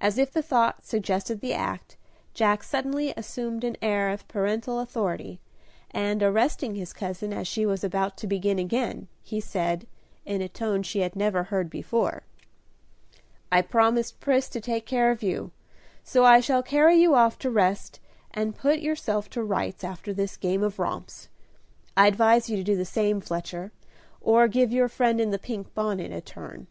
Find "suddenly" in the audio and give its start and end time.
2.62-3.12